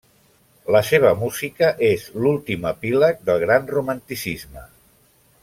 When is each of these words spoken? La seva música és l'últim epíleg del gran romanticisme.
La 0.75 0.79
seva 0.87 1.11
música 1.19 1.69
és 1.89 2.07
l'últim 2.23 2.65
epíleg 2.71 3.21
del 3.29 3.39
gran 3.45 3.71
romanticisme. 3.77 4.67